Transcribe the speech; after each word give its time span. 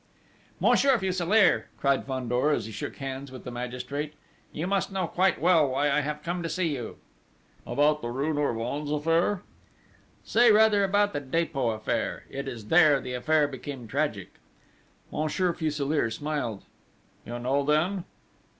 "Monsieur 0.59 0.97
Fuselier," 0.97 1.67
cried 1.77 2.07
Fandor 2.07 2.49
as 2.49 2.65
he 2.65 2.71
shook 2.71 2.95
hands 2.95 3.31
with 3.31 3.43
the 3.43 3.51
magistrate, 3.51 4.15
"you 4.51 4.65
must 4.65 4.91
know 4.91 5.05
quite 5.05 5.39
well 5.39 5.67
why 5.67 5.91
I 5.91 5.99
have 5.99 6.23
come 6.23 6.41
to 6.41 6.49
see 6.49 6.69
you!" 6.75 6.97
"About 7.67 8.01
the 8.01 8.09
rue 8.09 8.33
Norvins 8.33 8.89
affair?" 8.89 9.43
"Say 10.23 10.51
rather 10.51 10.83
about 10.83 11.13
the 11.13 11.21
Dépôt 11.21 11.75
affair! 11.75 12.23
It 12.31 12.47
is 12.47 12.69
there 12.69 12.99
the 12.99 13.13
affair 13.13 13.47
became 13.47 13.87
tragic." 13.87 14.39
Monsieur 15.11 15.53
Fuselier 15.53 16.09
smiled: 16.09 16.63
"You 17.23 17.37
know 17.37 17.63
then?" 17.63 18.05